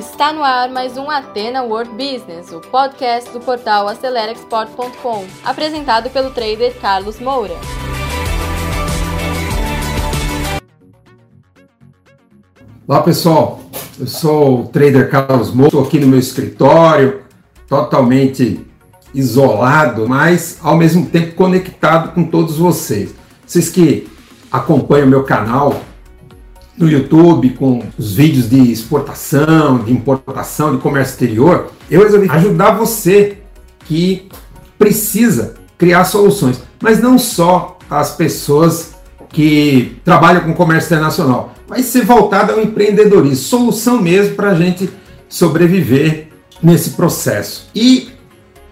Está 0.00 0.32
no 0.32 0.42
ar 0.42 0.70
mais 0.70 0.96
um 0.96 1.10
Atena 1.10 1.62
World 1.62 1.90
Business, 1.90 2.50
o 2.52 2.58
podcast 2.58 3.30
do 3.32 3.38
portal 3.38 3.86
AceleraExport.com, 3.86 5.26
apresentado 5.44 6.08
pelo 6.08 6.30
trader 6.30 6.74
Carlos 6.80 7.20
Moura. 7.20 7.52
Olá 12.88 13.02
pessoal, 13.02 13.60
eu 13.98 14.06
sou 14.06 14.62
o 14.62 14.68
trader 14.68 15.10
Carlos 15.10 15.52
Moura, 15.52 15.68
estou 15.68 15.84
aqui 15.84 16.00
no 16.00 16.06
meu 16.06 16.18
escritório, 16.18 17.20
totalmente 17.68 18.66
isolado, 19.12 20.08
mas 20.08 20.56
ao 20.62 20.78
mesmo 20.78 21.04
tempo 21.10 21.34
conectado 21.34 22.14
com 22.14 22.24
todos 22.24 22.56
vocês. 22.56 23.14
Vocês 23.46 23.68
que 23.68 24.08
acompanham 24.50 25.06
o 25.08 25.10
meu 25.10 25.24
canal 25.24 25.78
no 26.80 26.90
YouTube 26.90 27.50
com 27.50 27.82
os 27.98 28.14
vídeos 28.14 28.48
de 28.48 28.72
exportação, 28.72 29.80
de 29.80 29.92
importação, 29.92 30.74
de 30.74 30.82
comércio 30.82 31.12
exterior, 31.12 31.70
eu 31.90 32.02
resolvi 32.02 32.28
ajudar 32.30 32.70
você 32.70 33.36
que 33.84 34.26
precisa 34.78 35.56
criar 35.76 36.04
soluções, 36.04 36.62
mas 36.82 36.98
não 36.98 37.18
só 37.18 37.76
as 37.90 38.12
pessoas 38.16 38.94
que 39.28 40.00
trabalham 40.02 40.40
com 40.40 40.54
comércio 40.54 40.88
internacional, 40.88 41.52
vai 41.68 41.82
ser 41.82 42.04
voltada 42.04 42.54
ao 42.54 42.62
empreendedorismo, 42.62 43.36
solução 43.36 44.00
mesmo 44.00 44.34
para 44.34 44.52
a 44.52 44.54
gente 44.54 44.90
sobreviver 45.28 46.28
nesse 46.62 46.90
processo. 46.90 47.68
E 47.74 48.08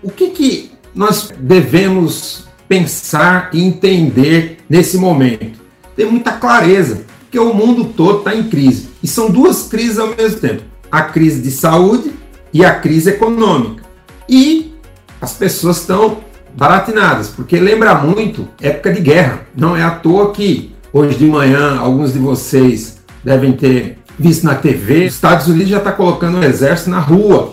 o 0.03 0.11
que, 0.11 0.31
que 0.31 0.73
nós 0.95 1.31
devemos 1.39 2.47
pensar 2.67 3.51
e 3.53 3.63
entender 3.63 4.61
nesse 4.69 4.97
momento? 4.97 5.61
Ter 5.95 6.07
muita 6.07 6.33
clareza 6.33 7.05
porque 7.29 7.39
o 7.39 7.53
mundo 7.53 7.85
todo 7.85 8.21
está 8.21 8.35
em 8.35 8.45
crise. 8.45 8.89
E 9.03 9.07
são 9.07 9.31
duas 9.31 9.69
crises 9.69 9.99
ao 9.99 10.09
mesmo 10.09 10.41
tempo: 10.41 10.63
a 10.91 11.03
crise 11.03 11.43
de 11.43 11.51
saúde 11.51 12.13
e 12.53 12.65
a 12.65 12.75
crise 12.75 13.11
econômica. 13.11 13.85
E 14.29 14.75
as 15.21 15.35
pessoas 15.35 15.79
estão 15.79 16.19
baratinadas, 16.57 17.29
porque 17.29 17.61
lembra 17.61 17.95
muito 17.95 18.49
época 18.61 18.93
de 18.93 19.01
guerra. 19.01 19.43
Não 19.55 19.77
é 19.77 19.83
à 19.83 19.91
toa 19.91 20.33
que 20.33 20.75
hoje 20.93 21.19
de 21.19 21.27
manhã 21.27 21.79
alguns 21.79 22.15
de 22.15 22.19
vocês 22.19 22.99
devem 23.23 23.53
ter 23.53 23.99
visto 24.19 24.45
na 24.45 24.55
TV, 24.55 25.07
os 25.07 25.15
Estados 25.15 25.47
Unidos 25.47 25.69
já 25.69 25.79
está 25.79 25.93
colocando 25.93 26.39
o 26.39 26.45
exército 26.45 26.91
na 26.91 26.99
rua 26.99 27.53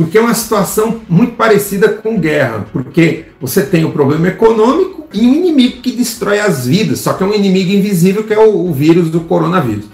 porque 0.00 0.16
é 0.16 0.20
uma 0.22 0.32
situação 0.32 1.02
muito 1.06 1.34
parecida 1.34 1.86
com 1.90 2.18
guerra, 2.18 2.64
porque 2.72 3.26
você 3.38 3.62
tem 3.62 3.84
o 3.84 3.92
problema 3.92 4.28
econômico 4.28 5.06
e 5.12 5.26
um 5.26 5.34
inimigo 5.34 5.82
que 5.82 5.92
destrói 5.92 6.40
as 6.40 6.66
vidas, 6.66 7.00
só 7.00 7.12
que 7.12 7.22
é 7.22 7.26
um 7.26 7.34
inimigo 7.34 7.70
invisível 7.70 8.24
que 8.24 8.32
é 8.32 8.38
o, 8.38 8.66
o 8.66 8.72
vírus 8.72 9.10
do 9.10 9.20
coronavírus. 9.20 9.84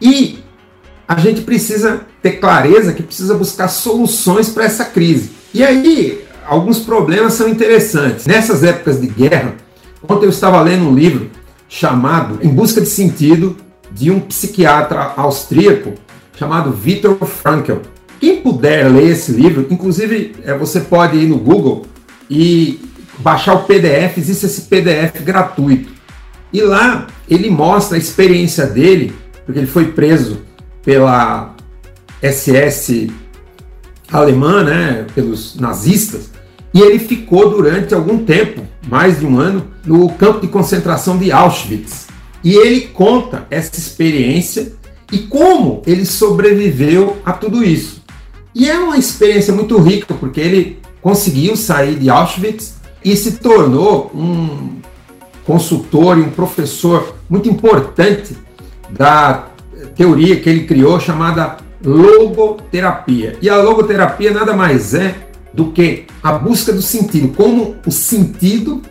E 0.00 0.38
a 1.08 1.16
gente 1.16 1.40
precisa 1.40 2.02
ter 2.22 2.38
clareza 2.38 2.92
que 2.92 3.02
precisa 3.02 3.34
buscar 3.34 3.66
soluções 3.66 4.50
para 4.50 4.64
essa 4.64 4.84
crise. 4.84 5.32
E 5.52 5.64
aí, 5.64 6.24
alguns 6.46 6.78
problemas 6.78 7.32
são 7.32 7.48
interessantes. 7.48 8.24
Nessas 8.24 8.62
épocas 8.62 9.00
de 9.00 9.08
guerra, 9.08 9.56
ontem 10.08 10.26
eu 10.26 10.30
estava 10.30 10.60
lendo 10.60 10.84
um 10.84 10.94
livro 10.94 11.28
chamado 11.68 12.38
Em 12.40 12.50
Busca 12.50 12.80
de 12.80 12.88
Sentido, 12.88 13.56
de 13.90 14.12
um 14.12 14.20
psiquiatra 14.20 15.12
austríaco 15.16 15.94
chamado 16.36 16.70
Viktor 16.70 17.16
Frankl. 17.26 17.78
Quem 18.20 18.40
puder 18.40 18.90
ler 18.90 19.10
esse 19.10 19.32
livro, 19.32 19.66
inclusive 19.70 20.34
é, 20.44 20.56
você 20.56 20.80
pode 20.80 21.16
ir 21.16 21.26
no 21.26 21.38
Google 21.38 21.86
e 22.28 22.80
baixar 23.18 23.54
o 23.54 23.64
PDF, 23.64 24.18
existe 24.18 24.46
esse 24.46 24.62
PDF 24.62 25.22
gratuito. 25.22 25.92
E 26.52 26.60
lá 26.60 27.06
ele 27.28 27.50
mostra 27.50 27.96
a 27.96 27.98
experiência 27.98 28.66
dele, 28.66 29.14
porque 29.44 29.60
ele 29.60 29.66
foi 29.66 29.92
preso 29.92 30.42
pela 30.82 31.54
SS 32.22 33.10
alemã, 34.10 34.64
né, 34.64 35.06
pelos 35.14 35.56
nazistas, 35.56 36.30
e 36.72 36.80
ele 36.80 36.98
ficou 36.98 37.50
durante 37.50 37.94
algum 37.94 38.24
tempo, 38.24 38.66
mais 38.88 39.20
de 39.20 39.26
um 39.26 39.38
ano, 39.38 39.66
no 39.84 40.08
campo 40.10 40.40
de 40.40 40.48
concentração 40.48 41.18
de 41.18 41.30
Auschwitz. 41.30 42.08
E 42.42 42.54
ele 42.54 42.82
conta 42.82 43.46
essa 43.50 43.78
experiência 43.78 44.72
e 45.10 45.18
como 45.18 45.82
ele 45.86 46.06
sobreviveu 46.06 47.16
a 47.24 47.32
tudo 47.32 47.64
isso. 47.64 47.97
E 48.54 48.68
é 48.68 48.78
uma 48.78 48.96
experiência 48.96 49.52
muito 49.52 49.78
rica, 49.78 50.14
porque 50.14 50.40
ele 50.40 50.78
conseguiu 51.00 51.56
sair 51.56 51.96
de 51.96 52.10
Auschwitz 52.10 52.74
e 53.04 53.16
se 53.16 53.32
tornou 53.32 54.10
um 54.14 54.80
consultor 55.44 56.18
e 56.18 56.22
um 56.22 56.30
professor 56.30 57.14
muito 57.28 57.48
importante 57.48 58.36
da 58.90 59.48
teoria 59.94 60.38
que 60.40 60.48
ele 60.48 60.64
criou 60.64 60.98
chamada 60.98 61.58
logoterapia. 61.84 63.38
E 63.40 63.48
a 63.48 63.60
logoterapia 63.62 64.32
nada 64.32 64.54
mais 64.54 64.94
é 64.94 65.14
do 65.52 65.72
que 65.72 66.04
a 66.22 66.32
busca 66.32 66.72
do 66.72 66.82
sentido, 66.82 67.28
como 67.28 67.76
o 67.86 67.90
sentido 67.90 68.82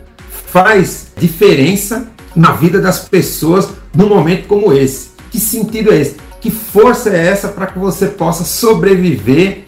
faz 0.46 1.08
diferença 1.16 2.08
na 2.34 2.52
vida 2.52 2.80
das 2.80 3.08
pessoas 3.08 3.68
num 3.94 4.08
momento 4.08 4.46
como 4.46 4.72
esse. 4.72 5.10
Que 5.30 5.38
sentido 5.38 5.92
é 5.92 6.00
esse? 6.00 6.16
Que 6.40 6.50
força 6.50 7.10
é 7.10 7.26
essa 7.26 7.48
para 7.48 7.66
que 7.66 7.78
você 7.78 8.06
possa 8.06 8.44
sobreviver 8.44 9.64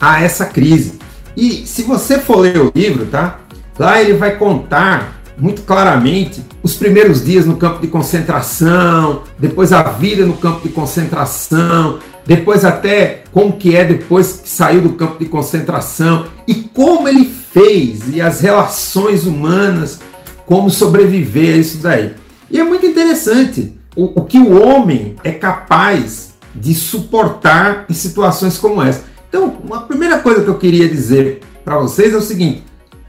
a 0.00 0.22
essa 0.22 0.46
crise? 0.46 0.98
E 1.36 1.66
se 1.66 1.82
você 1.82 2.18
for 2.18 2.38
ler 2.38 2.58
o 2.58 2.72
livro, 2.74 3.06
tá? 3.06 3.40
Lá 3.78 4.00
ele 4.00 4.14
vai 4.14 4.36
contar 4.36 5.20
muito 5.38 5.62
claramente 5.62 6.44
os 6.62 6.74
primeiros 6.74 7.24
dias 7.24 7.46
no 7.46 7.56
campo 7.56 7.80
de 7.80 7.86
concentração, 7.86 9.22
depois 9.38 9.72
a 9.72 9.82
vida 9.82 10.26
no 10.26 10.34
campo 10.34 10.60
de 10.60 10.68
concentração, 10.68 11.98
depois 12.26 12.64
até 12.64 13.24
como 13.32 13.54
que 13.54 13.74
é 13.74 13.84
depois 13.84 14.40
que 14.42 14.48
saiu 14.48 14.82
do 14.82 14.90
campo 14.90 15.18
de 15.18 15.24
concentração 15.24 16.26
e 16.46 16.54
como 16.54 17.08
ele 17.08 17.24
fez 17.24 18.14
e 18.14 18.20
as 18.20 18.40
relações 18.40 19.26
humanas, 19.26 19.98
como 20.46 20.70
sobreviver 20.70 21.54
a 21.54 21.58
isso 21.58 21.78
daí. 21.78 22.12
E 22.50 22.60
é 22.60 22.64
muito 22.64 22.84
interessante, 22.84 23.72
o, 23.96 24.20
o 24.20 24.24
que 24.24 24.38
o 24.38 24.60
homem 24.60 25.16
é 25.24 25.32
capaz 25.32 26.34
de 26.54 26.74
suportar 26.74 27.86
em 27.88 27.94
situações 27.94 28.58
como 28.58 28.82
essa. 28.82 29.04
Então, 29.28 29.58
uma 29.64 29.82
primeira 29.82 30.18
coisa 30.18 30.42
que 30.42 30.48
eu 30.48 30.58
queria 30.58 30.88
dizer 30.88 31.40
para 31.64 31.78
vocês 31.78 32.12
é 32.12 32.16
o 32.16 32.22
seguinte: 32.22 32.64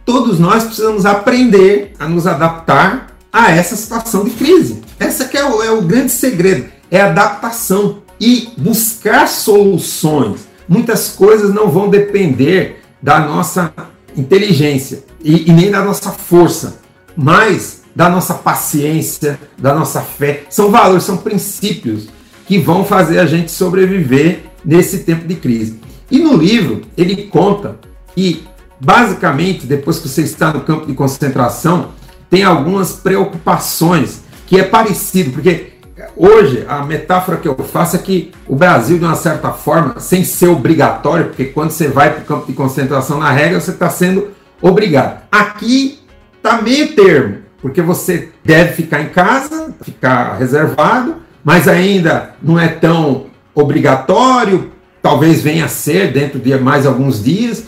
todos 0.06 0.40
nós 0.40 0.64
precisamos 0.64 1.06
aprender 1.06 1.94
a 2.00 2.08
nos 2.08 2.28
adaptar 2.28 3.08
a 3.32 3.52
essa 3.52 3.76
situação 3.76 4.24
de 4.24 4.32
crise. 4.32 4.82
Essa 5.00 5.26
que 5.26 5.38
é 5.38 5.46
o, 5.46 5.64
é 5.64 5.72
o 5.72 5.82
grande 5.82 6.12
segredo, 6.12 6.70
é 6.90 7.02
adaptação 7.02 8.02
e 8.20 8.50
buscar 8.58 9.28
soluções. 9.28 10.42
Muitas 10.68 11.10
coisas 11.10 11.54
não 11.54 11.70
vão 11.70 11.90
depender 11.90 12.82
da 13.02 13.20
nossa 13.20 13.74
inteligência 14.16 15.04
e, 15.24 15.50
e 15.50 15.54
nem 15.54 15.72
da 15.72 15.84
nossa 15.84 16.12
força, 16.12 16.82
mas 17.16 17.81
da 17.96 18.10
nossa 18.10 18.34
paciência, 18.34 19.40
da 19.58 19.74
nossa 19.74 20.02
fé. 20.02 20.44
São 20.50 20.72
valores, 20.72 21.04
são 21.04 21.18
princípios 21.18 22.08
que 22.48 22.58
vão 22.58 22.84
fazer 22.84 23.20
a 23.20 23.26
gente 23.26 23.52
sobreviver 23.52 24.44
nesse 24.64 25.00
tempo 25.00 25.28
de 25.28 25.36
crise. 25.36 25.80
E 26.10 26.20
no 26.20 26.36
livro 26.36 26.82
ele 26.98 27.28
conta 27.28 27.78
que, 28.16 28.44
basicamente, 28.80 29.66
depois 29.66 30.00
que 30.00 30.10
você 30.10 30.22
está 30.22 30.54
no 30.54 30.62
campo 30.62 30.86
de 30.86 30.94
concentração, 30.94 31.90
tem 32.30 32.44
algumas 32.44 32.94
preocupações 32.94 34.22
que 34.48 34.60
é 34.60 34.64
parecido, 34.64 35.32
porque 35.32 35.74
hoje 36.16 36.66
a 36.68 36.84
metáfora 36.84 37.38
que 37.38 37.48
eu 37.48 37.56
faço 37.56 37.96
é 37.96 38.00
que 38.00 38.32
o 38.48 38.56
Brasil, 38.56 38.98
de 38.98 39.06
uma 39.06 39.16
certa 39.16 39.52
forma, 39.52 40.00
sem 40.00 40.24
ser 40.24 40.48
obrigatório, 40.48 41.28
porque 41.28 41.46
quando 41.46 41.72
você 41.72 41.88
vai 41.88 42.12
para 42.14 42.22
o 42.22 42.26
campo 42.26 42.48
de 42.48 42.54
concentração, 42.54 43.20
na 43.20 43.32
regra, 43.32 43.60
você 43.60 43.72
está 43.72 43.90
sendo 43.90 44.30
obrigado. 44.62 45.22
Aqui 45.32 46.00
está 46.38 46.62
meio 46.62 46.94
termo 46.96 47.41
porque 47.62 47.82
você 47.82 48.30
deve 48.44 48.74
ficar 48.74 49.02
em 49.02 49.10
casa, 49.10 49.74
ficar 49.84 50.36
reservado, 50.38 51.18
mas 51.44 51.68
ainda 51.68 52.36
não 52.42 52.60
é 52.60 52.68
tão 52.68 53.28
obrigatório, 53.54 54.72
talvez 55.02 55.42
venha 55.42 55.66
a 55.66 55.70
ser 55.70 56.12
dentro 56.12 56.40
de 56.40 56.58
mais 56.58 56.86
alguns 56.86 57.24
dias. 57.24 57.64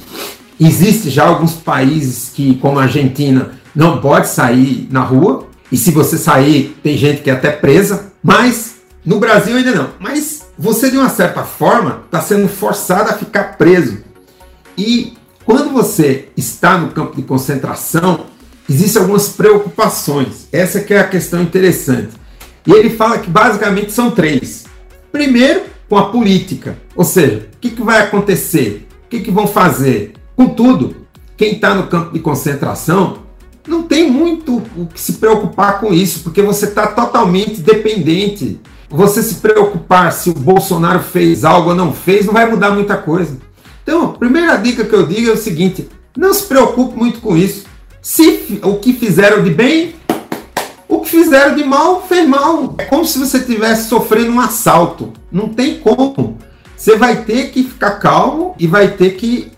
Existe 0.60 1.10
já 1.10 1.26
alguns 1.26 1.54
países 1.54 2.30
que, 2.34 2.56
como 2.56 2.80
a 2.80 2.84
Argentina, 2.84 3.52
não 3.76 4.00
pode 4.00 4.28
sair 4.28 4.88
na 4.92 5.02
rua, 5.02 5.48
e 5.72 5.78
se 5.78 5.92
você 5.92 6.18
sair, 6.18 6.78
tem 6.84 6.96
gente 6.96 7.22
que 7.22 7.30
é 7.30 7.34
até 7.34 7.52
presa, 7.52 8.12
mas 8.22 8.76
no 9.04 9.20
Brasil 9.20 9.58
ainda 9.58 9.72
não. 9.74 9.90
Mas 10.00 10.46
você, 10.58 10.92
de 10.92 10.98
uma 10.98 11.10
certa 11.10 11.44
forma, 11.44 12.04
está 12.06 12.22
sendo 12.22 12.48
forçado 12.48 13.10
a 13.10 13.14
ficar 13.14 13.58
preso. 13.58 13.98
E 14.78 15.14
quando 15.44 15.72
você 15.72 16.30
está 16.38 16.78
no 16.78 16.90
campo 16.90 17.16
de 17.16 17.24
concentração, 17.24 18.28
existem 18.70 19.02
algumas 19.02 19.30
preocupações. 19.30 20.48
Essa 20.52 20.80
que 20.80 20.94
é 20.94 21.00
a 21.00 21.08
questão 21.08 21.42
interessante. 21.42 22.10
E 22.66 22.72
ele 22.72 22.90
fala 22.90 23.20
que 23.20 23.30
basicamente 23.30 23.92
são 23.92 24.12
três. 24.12 24.66
Primeiro, 25.12 25.64
com 25.90 25.98
a 25.98 26.10
política, 26.10 26.78
ou 26.96 27.04
seja, 27.04 27.48
o 27.54 27.58
que, 27.60 27.70
que 27.70 27.82
vai 27.82 28.02
acontecer, 28.02 28.88
o 29.06 29.10
que, 29.10 29.20
que 29.20 29.32
vão 29.32 29.46
fazer. 29.46 30.14
Contudo, 30.36 30.96
quem 31.38 31.54
está 31.54 31.76
no 31.76 31.88
campo 31.88 32.14
de 32.14 32.20
concentração 32.20 33.20
não 33.68 33.84
tem 33.84 34.10
muito 34.10 34.62
o 34.76 34.88
que 34.88 35.00
se 35.00 35.14
preocupar 35.14 35.80
com 35.80 35.94
isso, 35.94 36.22
porque 36.22 36.42
você 36.42 36.66
está 36.66 36.88
totalmente 36.88 37.62
dependente. 37.62 38.60
você 38.90 39.24
se 39.24 39.36
preocupar 39.36 40.12
se 40.14 40.30
o 40.30 40.34
Bolsonaro 40.34 41.00
fez 41.00 41.44
algo 41.44 41.70
ou 41.70 41.76
não 41.76 41.94
fez, 41.94 42.26
não 42.26 42.34
vai 42.34 42.50
mudar 42.50 42.72
muita 42.72 42.98
coisa. 42.98 43.38
Então, 43.84 44.06
a 44.06 44.14
primeira 44.14 44.56
dica 44.58 44.86
que 44.86 44.94
eu 44.94 45.06
digo 45.06 45.30
é 45.30 45.34
o 45.34 45.38
seguinte: 45.38 45.90
não 46.16 46.34
se 46.34 46.44
preocupe 46.44 46.98
muito 46.98 47.20
com 47.20 47.36
isso. 47.36 47.66
Se 48.04 48.60
o 48.62 48.76
que 48.80 48.92
fizeram 48.92 49.42
de 49.42 49.50
bem, 49.50 49.96
o 50.90 51.00
que 51.00 51.10
fizeram 51.10 51.56
de 51.56 51.64
mal, 51.64 52.06
fez 52.06 52.28
mal. 52.28 52.76
É 52.78 52.84
como 52.84 53.06
se 53.06 53.18
você 53.18 53.38
estivesse 53.38 53.88
sofrendo 53.88 54.34
um 54.34 54.42
assalto. 54.42 55.14
Não 55.32 55.48
tem 55.48 55.80
como. 55.80 56.38
Você 56.76 56.98
vai 56.98 57.24
ter 57.24 57.52
que 57.52 57.64
ficar 57.64 57.92
calmo 57.92 58.56
e 58.60 58.68
vai 58.68 58.90
ter 58.90 59.12
que 59.12 59.54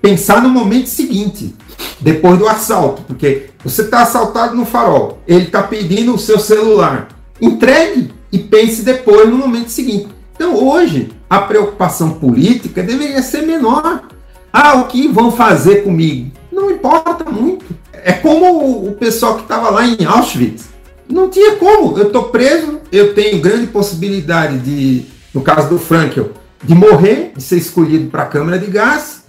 pensar 0.00 0.40
no 0.40 0.48
momento 0.48 0.86
seguinte, 0.86 1.56
depois 1.98 2.38
do 2.38 2.46
assalto, 2.46 3.02
porque 3.02 3.50
você 3.64 3.82
está 3.82 4.02
assaltado 4.02 4.54
no 4.54 4.64
farol, 4.64 5.18
ele 5.26 5.46
está 5.46 5.60
pedindo 5.64 6.14
o 6.14 6.18
seu 6.18 6.38
celular. 6.38 7.08
Entregue 7.40 8.12
e 8.30 8.38
pense 8.38 8.82
depois 8.82 9.28
no 9.28 9.38
momento 9.38 9.70
seguinte. 9.70 10.06
Então, 10.36 10.54
hoje, 10.54 11.10
a 11.28 11.40
preocupação 11.40 12.10
política 12.10 12.80
deveria 12.80 13.22
ser 13.24 13.42
menor. 13.42 14.04
Ah, 14.52 14.74
o 14.74 14.84
que 14.86 15.08
vão 15.08 15.32
fazer 15.32 15.82
comigo? 15.82 16.30
Não 16.52 16.70
importa 16.70 17.28
muito. 17.28 17.66
É 18.04 18.12
como 18.12 18.86
o 18.86 18.92
pessoal 18.92 19.36
que 19.36 19.42
estava 19.42 19.70
lá 19.70 19.86
em 19.86 20.04
Auschwitz. 20.04 20.68
Não 21.08 21.28
tinha 21.28 21.56
como. 21.56 21.98
Eu 21.98 22.08
estou 22.08 22.24
preso, 22.24 22.80
eu 22.92 23.14
tenho 23.14 23.40
grande 23.40 23.66
possibilidade 23.68 24.58
de, 24.58 25.06
no 25.32 25.40
caso 25.40 25.68
do 25.68 25.78
Frankel, 25.78 26.32
de 26.62 26.74
morrer, 26.74 27.32
de 27.36 27.42
ser 27.42 27.56
escolhido 27.56 28.10
para 28.10 28.24
a 28.24 28.26
câmara 28.26 28.58
de 28.58 28.66
gás. 28.66 29.24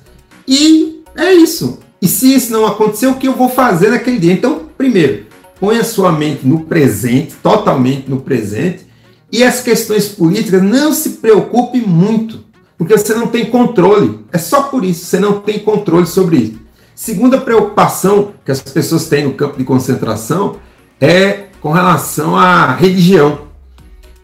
E 0.48 1.04
é 1.16 1.32
isso. 1.34 1.80
E 2.02 2.08
se 2.08 2.34
isso 2.34 2.52
não 2.52 2.66
acontecer, 2.66 3.08
o 3.08 3.16
que 3.16 3.28
eu 3.28 3.34
vou 3.34 3.50
fazer 3.50 3.90
naquele 3.90 4.20
dia? 4.20 4.34
Então, 4.34 4.64
primeiro, 4.78 5.26
põe 5.60 5.78
a 5.78 5.84
sua 5.84 6.12
mente 6.12 6.48
no 6.48 6.62
presente, 6.62 7.36
totalmente 7.44 8.10
no 8.10 8.22
presente, 8.22 8.88
e 9.32 9.44
as 9.44 9.62
questões 9.62 10.08
políticas 10.08 10.64
não 10.64 10.94
se 10.94 11.12
preocupe 11.12 11.80
muito, 11.80 12.46
porque 12.78 12.98
você 12.98 13.14
não 13.14 13.28
tem 13.28 13.46
controle. 13.46 14.20
É 14.32 14.38
só 14.38 14.64
por 14.64 14.84
isso, 14.84 15.06
você 15.06 15.20
não 15.20 15.40
tem 15.42 15.60
controle 15.60 16.08
sobre 16.08 16.38
isso. 16.38 16.60
Segunda 17.00 17.38
preocupação 17.38 18.34
que 18.44 18.52
as 18.52 18.62
pessoas 18.62 19.08
têm 19.08 19.24
no 19.24 19.34
campo 19.34 19.58
de 19.58 19.64
concentração 19.64 20.58
é 21.00 21.46
com 21.62 21.72
relação 21.72 22.36
à 22.36 22.74
religião. 22.74 23.48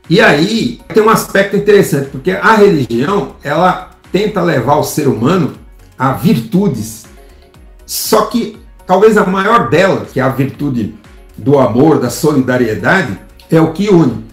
E 0.09 0.19
aí 0.19 0.81
tem 0.93 1.01
um 1.01 1.09
aspecto 1.09 1.55
interessante, 1.55 2.09
porque 2.09 2.31
a 2.31 2.53
religião 2.55 3.37
ela 3.41 3.91
tenta 4.11 4.41
levar 4.41 4.75
o 4.75 4.83
ser 4.83 5.07
humano 5.07 5.53
a 5.97 6.11
virtudes. 6.11 7.05
Só 7.85 8.25
que 8.25 8.57
talvez 8.85 9.17
a 9.17 9.25
maior 9.25 9.69
delas, 9.69 10.11
que 10.11 10.19
é 10.19 10.23
a 10.23 10.27
virtude 10.27 10.95
do 11.37 11.57
amor, 11.57 11.97
da 11.97 12.09
solidariedade, 12.09 13.17
é 13.49 13.61
o 13.61 13.71
que 13.71 13.87
une. 13.87 14.25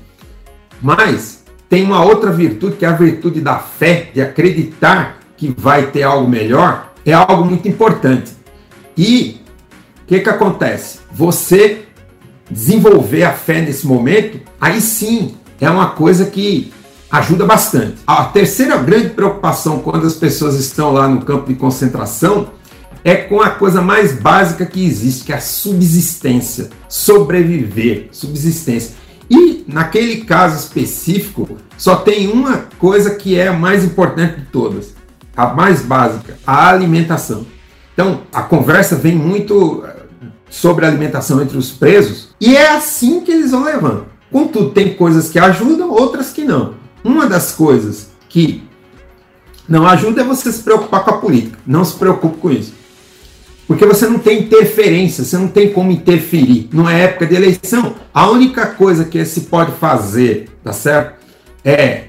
Mas 0.82 1.44
tem 1.68 1.84
uma 1.84 2.04
outra 2.04 2.32
virtude, 2.32 2.74
que 2.74 2.84
é 2.84 2.88
a 2.88 2.96
virtude 2.96 3.40
da 3.40 3.60
fé, 3.60 4.10
de 4.12 4.20
acreditar 4.20 5.20
que 5.36 5.54
vai 5.56 5.92
ter 5.92 6.02
algo 6.02 6.28
melhor, 6.28 6.91
é 7.04 7.12
algo 7.12 7.44
muito 7.44 7.68
importante. 7.68 8.32
E 8.96 9.40
o 10.02 10.06
que, 10.06 10.20
que 10.20 10.28
acontece? 10.28 11.00
Você 11.12 11.84
desenvolver 12.50 13.24
a 13.24 13.32
fé 13.32 13.60
nesse 13.60 13.86
momento, 13.86 14.40
aí 14.60 14.80
sim 14.80 15.34
é 15.60 15.70
uma 15.70 15.90
coisa 15.90 16.26
que 16.26 16.72
ajuda 17.10 17.44
bastante. 17.44 17.96
A 18.06 18.24
terceira 18.24 18.76
grande 18.78 19.10
preocupação 19.10 19.80
quando 19.80 20.06
as 20.06 20.14
pessoas 20.14 20.56
estão 20.56 20.92
lá 20.92 21.08
no 21.08 21.22
campo 21.22 21.48
de 21.48 21.54
concentração 21.54 22.48
é 23.04 23.16
com 23.16 23.40
a 23.40 23.50
coisa 23.50 23.82
mais 23.82 24.12
básica 24.12 24.64
que 24.64 24.84
existe, 24.84 25.24
que 25.24 25.32
é 25.32 25.36
a 25.36 25.40
subsistência, 25.40 26.70
sobreviver, 26.88 28.08
subsistência. 28.12 28.94
E 29.28 29.64
naquele 29.66 30.24
caso 30.24 30.58
específico, 30.58 31.56
só 31.76 31.96
tem 31.96 32.28
uma 32.28 32.66
coisa 32.78 33.14
que 33.14 33.36
é 33.38 33.48
a 33.48 33.52
mais 33.52 33.84
importante 33.84 34.40
de 34.40 34.46
todas, 34.46 34.94
a 35.36 35.46
mais 35.46 35.82
básica, 35.82 36.38
a 36.46 36.68
alimentação. 36.68 37.46
Então, 37.94 38.22
a 38.32 38.42
conversa 38.42 38.96
vem 38.96 39.14
muito 39.14 39.84
eh, 39.86 39.96
sobre 40.48 40.86
alimentação 40.86 41.42
entre 41.42 41.58
os 41.58 41.70
presos 41.70 42.28
e 42.40 42.56
é 42.56 42.70
assim 42.70 43.20
que 43.20 43.30
eles 43.30 43.50
vão 43.50 43.64
levando. 43.64 44.06
Contudo, 44.30 44.70
tem 44.70 44.94
coisas 44.94 45.28
que 45.28 45.38
ajudam, 45.38 45.90
outras 45.90 46.30
que 46.30 46.44
não. 46.44 46.74
Uma 47.04 47.26
das 47.26 47.52
coisas 47.52 48.10
que 48.28 48.62
não 49.68 49.86
ajuda 49.86 50.22
é 50.22 50.24
você 50.24 50.50
se 50.50 50.62
preocupar 50.62 51.04
com 51.04 51.10
a 51.10 51.18
política. 51.18 51.58
Não 51.66 51.84
se 51.84 51.94
preocupe 51.94 52.38
com 52.38 52.50
isso. 52.50 52.72
Porque 53.66 53.86
você 53.86 54.06
não 54.06 54.18
tem 54.18 54.40
interferência, 54.40 55.24
você 55.24 55.36
não 55.36 55.48
tem 55.48 55.72
como 55.72 55.90
interferir. 55.90 56.68
Numa 56.72 56.92
época 56.92 57.26
de 57.26 57.34
eleição, 57.34 57.94
a 58.12 58.28
única 58.28 58.66
coisa 58.66 59.04
que 59.04 59.24
se 59.24 59.42
pode 59.42 59.72
fazer, 59.72 60.50
tá 60.64 60.72
certo? 60.72 61.20
É, 61.64 62.04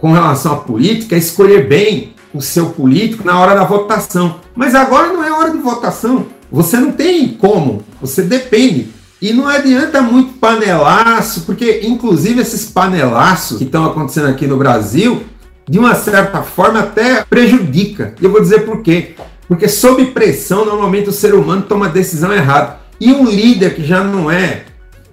com 0.00 0.12
relação 0.12 0.52
à 0.52 0.56
política, 0.56 1.14
é 1.14 1.18
escolher 1.18 1.66
bem 1.66 2.14
o 2.38 2.40
seu 2.40 2.66
político 2.66 3.26
na 3.26 3.38
hora 3.40 3.52
da 3.52 3.64
votação. 3.64 4.36
Mas 4.54 4.72
agora 4.72 5.12
não 5.12 5.24
é 5.24 5.32
hora 5.32 5.50
de 5.50 5.58
votação. 5.58 6.26
Você 6.52 6.76
não 6.76 6.92
tem 6.92 7.30
como, 7.30 7.82
você 8.00 8.22
depende. 8.22 8.90
E 9.20 9.32
não 9.32 9.48
adianta 9.48 10.00
muito 10.00 10.34
panelaço, 10.34 11.40
porque 11.40 11.80
inclusive 11.82 12.40
esses 12.40 12.70
panelaços 12.70 13.58
que 13.58 13.64
estão 13.64 13.84
acontecendo 13.84 14.28
aqui 14.28 14.46
no 14.46 14.56
Brasil, 14.56 15.24
de 15.68 15.80
uma 15.80 15.96
certa 15.96 16.40
forma 16.42 16.78
até 16.78 17.24
prejudica. 17.24 18.14
E 18.20 18.24
eu 18.24 18.30
vou 18.30 18.40
dizer 18.40 18.60
por 18.64 18.82
quê. 18.82 19.16
Porque 19.48 19.68
sob 19.68 20.04
pressão, 20.06 20.64
normalmente 20.64 21.08
o 21.08 21.12
ser 21.12 21.34
humano 21.34 21.62
toma 21.62 21.88
decisão 21.88 22.32
errada. 22.32 22.78
E 23.00 23.12
um 23.12 23.24
líder 23.24 23.74
que 23.74 23.84
já 23.84 24.04
não 24.04 24.30
é 24.30 24.62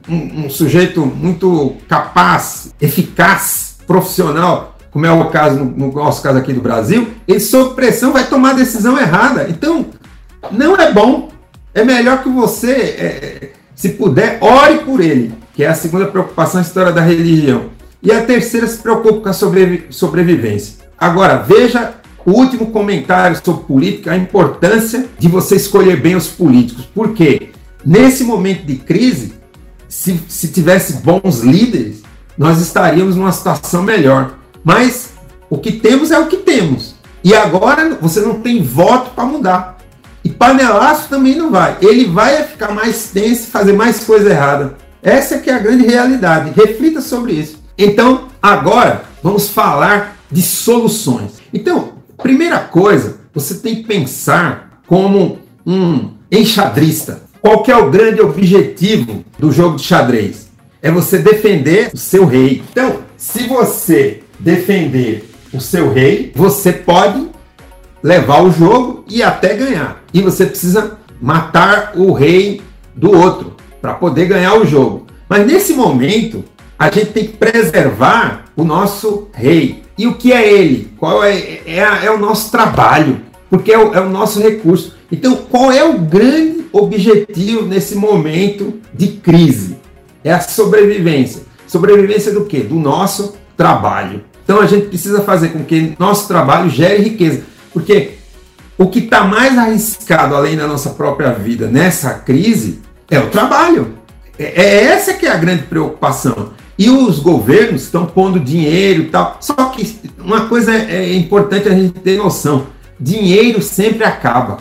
um, 0.08 0.46
um 0.46 0.50
sujeito 0.50 1.04
muito 1.04 1.76
capaz, 1.90 2.72
eficaz, 2.80 3.78
profissional, 3.88 4.75
como 4.96 5.06
é 5.06 5.12
o 5.12 5.26
caso 5.26 5.58
no, 5.58 5.66
no, 5.66 5.92
nosso 5.92 6.24
caso 6.24 6.38
aqui 6.38 6.54
do 6.54 6.62
Brasil, 6.62 7.10
ele 7.28 7.42
sob 7.42 7.76
pressão 7.76 8.14
vai 8.14 8.24
tomar 8.28 8.52
a 8.52 8.54
decisão 8.54 8.98
errada. 8.98 9.46
Então, 9.50 9.88
não 10.50 10.78
é 10.78 10.90
bom. 10.90 11.28
É 11.74 11.84
melhor 11.84 12.24
que 12.24 12.30
você, 12.30 12.72
é, 12.72 13.50
se 13.76 13.90
puder, 13.90 14.38
ore 14.40 14.86
por 14.86 15.02
ele, 15.02 15.34
que 15.54 15.66
é 15.66 15.68
a 15.68 15.76
segunda 15.76 16.06
preocupação, 16.06 16.62
a 16.62 16.64
história 16.64 16.94
da 16.94 17.02
religião. 17.02 17.66
E 18.02 18.10
a 18.10 18.24
terceira 18.24 18.66
se 18.68 18.78
preocupa 18.78 19.20
com 19.20 19.28
a 19.28 19.34
sobrevi 19.34 19.88
sobrevivência. 19.90 20.76
Agora, 20.98 21.40
veja 21.40 21.96
o 22.26 22.32
último 22.32 22.68
comentário 22.68 23.38
sobre 23.44 23.66
política, 23.66 24.14
a 24.14 24.18
importância 24.18 25.08
de 25.20 25.28
você 25.28 25.58
escolher 25.58 26.00
bem 26.00 26.16
os 26.16 26.28
políticos. 26.30 26.86
Por 26.86 27.14
quê? 27.14 27.50
Nesse 27.86 28.24
momento 28.24 28.66
de 28.66 28.78
crise, 28.78 29.34
se, 29.90 30.18
se 30.30 30.48
tivesse 30.48 31.02
bons 31.04 31.42
líderes, 31.42 32.02
nós 32.38 32.62
estaríamos 32.62 33.18
numa 33.18 33.34
situação 33.34 33.84
melhor. 33.84 34.45
Mas 34.66 35.14
o 35.50 35.58
que 35.58 35.72
temos 35.72 36.12
é 36.12 36.20
o 36.20 36.28
que 36.28 36.38
temos. 36.38 36.96
E 37.24 37.34
agora 37.34 37.98
você 38.02 38.20
não 38.20 38.42
tem 38.42 38.62
voto 38.62 39.12
para 39.12 39.24
mudar. 39.24 39.78
E 40.26 40.30
panelaço 40.30 41.08
também 41.08 41.36
não 41.36 41.50
vai. 41.50 41.78
Ele 41.82 42.06
vai 42.06 42.44
ficar 42.44 42.74
mais 42.74 43.12
tenso 43.12 43.48
fazer 43.48 43.72
mais 43.72 44.04
coisa 44.04 44.30
errada. 44.30 44.76
Essa 45.02 45.36
é 45.36 45.40
que 45.40 45.50
é 45.50 45.54
a 45.54 45.60
grande 45.60 45.86
realidade. 45.86 46.52
Reflita 46.54 47.00
sobre 47.00 47.32
isso. 47.32 47.64
Então, 47.78 48.28
agora 48.42 49.06
vamos 49.24 49.48
falar 49.48 50.18
de 50.30 50.42
soluções. 50.42 51.34
Então, 51.54 51.96
Primeira 52.22 52.60
coisa, 52.60 53.18
você 53.34 53.56
tem 53.56 53.76
que 53.76 53.84
pensar 53.84 54.82
como 54.88 55.40
um 55.66 56.12
enxadrista. 56.32 57.22
Qual 57.42 57.62
que 57.62 57.72
é 57.72 57.78
o 57.78 57.92
grande 57.92 58.22
objetivo 58.22 59.24
do 59.38 59.52
jogo 59.52 59.76
de 59.76 59.84
xadrez? 59.84 60.48
É 60.82 60.90
você 60.90 61.20
defender 61.20 61.92
o 61.94 61.98
seu 61.98 62.26
rei. 62.26 62.64
Então, 62.72 63.00
se 63.18 63.48
você 63.48 64.24
defender 64.46 65.28
o 65.52 65.60
seu 65.60 65.92
rei, 65.92 66.32
você 66.36 66.72
pode 66.72 67.28
levar 68.04 68.44
o 68.44 68.52
jogo 68.52 69.04
e 69.10 69.24
até 69.24 69.56
ganhar. 69.56 70.04
E 70.14 70.22
você 70.22 70.46
precisa 70.46 71.00
matar 71.20 71.94
o 71.96 72.14
rei 72.14 72.62
do 72.96 73.12
outro 73.12 73.56
para 73.82 73.96
poder 73.96 74.28
ganhar 74.28 74.54
o 74.54 74.66
jogo. 74.66 75.08
Mas 75.28 75.48
nesse 75.48 75.74
momento, 75.74 76.46
a 76.78 76.92
gente 76.92 77.08
tem 77.08 77.26
que 77.26 77.38
preservar 77.38 78.46
o 78.56 78.64
nosso 78.64 79.28
rei. 79.34 79.82
E 79.98 80.06
o 80.06 80.14
que 80.14 80.32
é 80.32 80.54
ele? 80.54 80.92
Qual 81.00 81.24
é, 81.24 81.36
é, 81.66 81.80
é 82.04 82.12
o 82.12 82.20
nosso 82.20 82.52
trabalho, 82.52 83.22
porque 83.50 83.72
é 83.72 83.80
o, 83.80 83.96
é 83.96 84.02
o 84.02 84.10
nosso 84.10 84.40
recurso. 84.40 84.96
Então, 85.12 85.38
qual 85.50 85.72
é 85.72 85.84
o 85.84 85.98
grande 85.98 86.66
objetivo 86.72 87.64
nesse 87.64 87.96
momento 87.96 88.80
de 88.94 89.08
crise? 89.08 89.78
É 90.24 90.32
a 90.32 90.40
sobrevivência. 90.40 91.44
Sobrevivência 91.66 92.32
do 92.32 92.46
quê? 92.46 92.60
Do 92.60 92.76
nosso 92.76 93.36
trabalho. 93.58 94.22
Então 94.46 94.62
a 94.62 94.68
gente 94.68 94.88
precisa 94.88 95.22
fazer 95.22 95.50
com 95.50 95.66
que 95.66 95.96
nosso 96.00 96.28
trabalho 96.28 96.70
gere 96.70 97.02
riqueza. 97.02 97.44
Porque 97.74 98.12
o 98.78 98.88
que 98.88 99.00
está 99.00 99.24
mais 99.24 99.58
arriscado 99.58 100.36
além 100.36 100.56
da 100.56 100.68
nossa 100.68 100.92
própria 100.92 101.32
vida 101.32 101.68
nessa 101.68 102.14
crise 102.14 102.80
é 103.10 103.20
o 103.20 103.30
trabalho. 103.30 103.96
É, 104.38 104.62
é 104.64 104.84
essa 104.86 105.16
que 105.16 105.26
é 105.26 105.32
a 105.32 105.38
grande 105.38 105.64
preocupação. 105.64 106.54
E 106.78 106.90
os 106.90 107.20
governos 107.20 107.84
estão 107.84 108.06
pondo 108.06 108.40
dinheiro 108.40 109.04
e 109.04 109.06
tal. 109.06 109.38
Só 109.40 109.54
que 109.54 110.00
uma 110.20 110.48
coisa 110.48 110.76
é, 110.76 111.06
é 111.06 111.16
importante 111.16 111.68
a 111.68 111.74
gente 111.74 112.00
ter 112.00 112.18
noção: 112.18 112.68
dinheiro 113.00 113.62
sempre 113.64 114.04
acaba. 114.04 114.58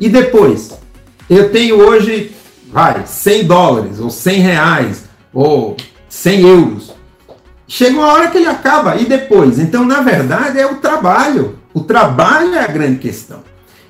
E 0.00 0.08
depois? 0.08 0.76
Eu 1.28 1.50
tenho 1.50 1.76
hoje, 1.76 2.32
vai, 2.72 3.04
100 3.06 3.44
dólares, 3.44 4.00
ou 4.00 4.10
100 4.10 4.40
reais, 4.40 5.04
ou 5.32 5.76
100 6.08 6.40
euros. 6.40 6.95
Chega 7.68 7.98
uma 7.98 8.12
hora 8.12 8.28
que 8.28 8.38
ele 8.38 8.48
acaba 8.48 8.96
e 8.96 9.04
depois. 9.04 9.58
Então, 9.58 9.84
na 9.84 10.00
verdade, 10.00 10.58
é 10.58 10.66
o 10.66 10.76
trabalho. 10.76 11.58
O 11.74 11.80
trabalho 11.80 12.54
é 12.54 12.60
a 12.60 12.68
grande 12.68 12.98
questão. 12.98 13.40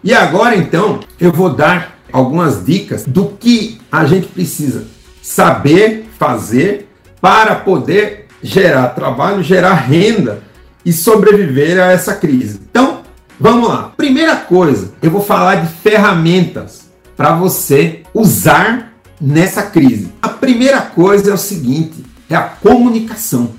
E 0.03 0.15
agora, 0.15 0.57
então, 0.57 1.01
eu 1.21 1.33
vou 1.33 1.51
dar 1.51 1.99
algumas 2.13 2.65
dicas 2.65 3.05
do 3.05 3.27
que 3.39 3.81
a 3.91 4.05
gente 4.05 4.27
precisa 4.29 4.85
saber 5.23 6.09
fazer 6.19 6.89
para 7.21 7.57
poder 7.57 8.27
gerar 8.43 8.89
trabalho, 8.89 9.43
gerar 9.43 9.75
renda 9.75 10.43
e 10.85 10.93
sobreviver 10.93 11.81
a 11.81 11.91
essa 11.91 12.15
crise. 12.15 12.61
Então, 12.71 13.03
vamos 13.39 13.69
lá. 13.69 13.93
Primeira 13.97 14.37
coisa, 14.37 14.93
eu 15.03 15.11
vou 15.11 15.21
falar 15.23 15.57
de 15.57 15.69
ferramentas 15.69 16.87
para 17.17 17.35
você 17.35 18.03
usar 18.15 18.93
nessa 19.21 19.63
crise. 19.63 20.13
A 20.23 20.29
primeira 20.29 20.81
coisa 20.81 21.31
é 21.31 21.35
o 21.35 21.39
seguinte: 21.39 22.05
é 22.31 22.37
a 22.37 22.43
comunicação. 22.43 23.51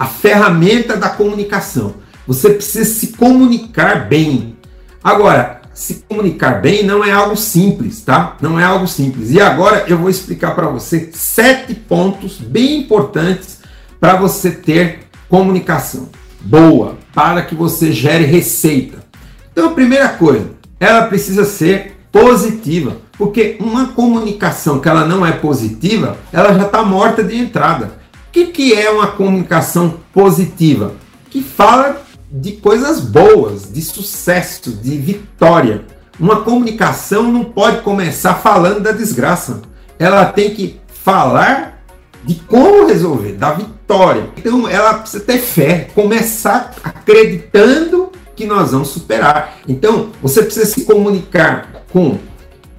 A 0.00 0.06
ferramenta 0.06 0.96
da 0.96 1.10
comunicação. 1.10 1.96
Você 2.26 2.50
precisa 2.50 2.86
se 2.86 3.08
comunicar 3.08 4.08
bem. 4.08 4.56
Agora, 5.04 5.60
se 5.74 6.04
comunicar 6.08 6.60
bem 6.60 6.84
não 6.84 7.04
é 7.04 7.12
algo 7.12 7.36
simples, 7.36 8.00
tá? 8.00 8.36
Não 8.40 8.58
é 8.58 8.64
algo 8.64 8.88
simples. 8.88 9.30
E 9.30 9.40
agora 9.40 9.84
eu 9.86 9.98
vou 9.98 10.08
explicar 10.08 10.54
para 10.54 10.68
você 10.68 11.10
sete 11.12 11.74
pontos 11.74 12.38
bem 12.38 12.78
importantes 12.78 13.58
para 14.00 14.16
você 14.16 14.50
ter 14.50 15.00
comunicação 15.28 16.08
boa, 16.40 16.96
para 17.14 17.42
que 17.42 17.54
você 17.54 17.92
gere 17.92 18.24
receita. 18.24 19.04
Então, 19.52 19.68
a 19.68 19.72
primeira 19.72 20.08
coisa, 20.08 20.50
ela 20.78 21.06
precisa 21.06 21.44
ser 21.44 21.96
positiva, 22.10 22.96
porque 23.18 23.56
uma 23.60 23.88
comunicação 23.88 24.80
que 24.80 24.88
ela 24.88 25.04
não 25.04 25.24
é 25.24 25.32
positiva, 25.32 26.16
ela 26.32 26.54
já 26.54 26.64
está 26.64 26.82
morta 26.82 27.22
de 27.22 27.36
entrada. 27.36 27.99
O 28.30 28.32
que, 28.32 28.46
que 28.46 28.72
é 28.72 28.88
uma 28.88 29.08
comunicação 29.08 29.98
positiva? 30.14 30.94
Que 31.28 31.42
fala 31.42 32.00
de 32.30 32.52
coisas 32.52 33.00
boas, 33.00 33.72
de 33.72 33.82
sucesso, 33.82 34.70
de 34.70 34.96
vitória. 34.98 35.84
Uma 36.18 36.42
comunicação 36.42 37.24
não 37.24 37.42
pode 37.42 37.80
começar 37.80 38.34
falando 38.34 38.78
da 38.78 38.92
desgraça. 38.92 39.62
Ela 39.98 40.26
tem 40.26 40.54
que 40.54 40.78
falar 41.02 41.82
de 42.22 42.36
como 42.36 42.86
resolver, 42.86 43.32
da 43.32 43.50
vitória. 43.50 44.30
Então 44.36 44.68
ela 44.68 44.94
precisa 44.94 45.24
ter 45.24 45.38
fé, 45.38 45.88
começar 45.92 46.76
acreditando 46.84 48.12
que 48.36 48.46
nós 48.46 48.70
vamos 48.70 48.90
superar. 48.90 49.56
Então 49.66 50.10
você 50.22 50.44
precisa 50.44 50.66
se 50.66 50.84
comunicar 50.84 51.82
com 51.92 52.16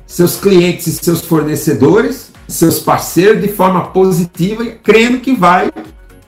seus 0.08 0.38
clientes 0.38 0.88
e 0.88 0.94
seus 0.94 1.20
fornecedores, 1.20 2.31
seus 2.52 2.80
parceiros 2.80 3.42
de 3.42 3.48
forma 3.48 3.88
positiva 3.88 4.64
e 4.64 4.72
crendo 4.72 5.20
que 5.20 5.34
vai 5.34 5.72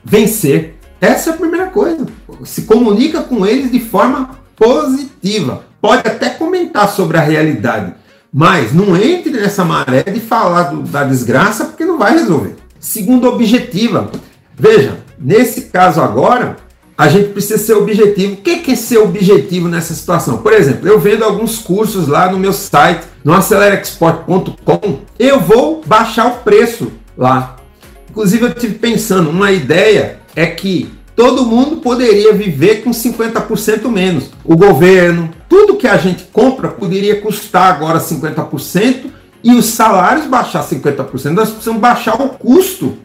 vencer. 0.04 0.78
Essa 1.00 1.30
é 1.30 1.32
a 1.34 1.36
primeira 1.36 1.66
coisa. 1.66 2.06
Se 2.44 2.62
comunica 2.62 3.22
com 3.22 3.46
eles 3.46 3.70
de 3.70 3.80
forma 3.80 4.30
positiva. 4.56 5.64
Pode 5.80 6.08
até 6.08 6.30
comentar 6.30 6.88
sobre 6.88 7.18
a 7.18 7.20
realidade, 7.20 7.94
mas 8.32 8.72
não 8.72 8.96
entre 8.96 9.32
nessa 9.32 9.64
maré 9.64 10.02
de 10.02 10.20
falar 10.20 10.64
do, 10.64 10.82
da 10.82 11.04
desgraça 11.04 11.66
porque 11.66 11.84
não 11.84 11.98
vai 11.98 12.12
resolver. 12.12 12.56
Segundo, 12.80 13.28
objetiva. 13.28 14.10
Veja, 14.56 14.98
nesse 15.18 15.62
caso 15.62 16.00
agora, 16.00 16.56
a 16.96 17.08
gente 17.08 17.30
precisa 17.30 17.58
ser 17.58 17.74
objetivo. 17.74 18.34
O 18.34 18.36
que 18.36 18.70
é 18.70 18.76
ser 18.76 18.98
objetivo 18.98 19.68
nessa 19.68 19.94
situação? 19.94 20.38
Por 20.38 20.52
exemplo, 20.52 20.88
eu 20.88 20.98
vendo 20.98 21.24
alguns 21.24 21.58
cursos 21.58 22.06
lá 22.06 22.30
no 22.30 22.38
meu 22.38 22.52
site, 22.52 23.04
no 23.24 23.32
acelerexport.com, 23.32 25.00
eu 25.18 25.40
vou 25.40 25.82
baixar 25.84 26.26
o 26.26 26.36
preço 26.38 26.92
lá. 27.16 27.56
Inclusive, 28.10 28.44
eu 28.44 28.54
tive 28.54 28.74
pensando, 28.74 29.30
uma 29.30 29.50
ideia 29.50 30.20
é 30.36 30.46
que 30.46 30.92
todo 31.16 31.44
mundo 31.44 31.78
poderia 31.78 32.32
viver 32.32 32.82
com 32.82 32.90
50% 32.90 33.88
menos. 33.88 34.30
O 34.44 34.56
governo, 34.56 35.30
tudo 35.48 35.76
que 35.76 35.88
a 35.88 35.96
gente 35.96 36.24
compra 36.32 36.68
poderia 36.68 37.20
custar 37.20 37.74
agora 37.74 37.98
50% 37.98 39.06
e 39.42 39.54
os 39.54 39.66
salários 39.66 40.26
baixar 40.26 40.64
50%, 40.64 41.30
nós 41.30 41.50
precisamos 41.50 41.80
baixar 41.80 42.14
o 42.20 42.30
custo. 42.30 42.96